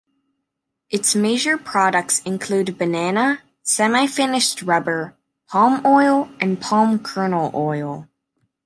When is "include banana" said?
2.23-3.39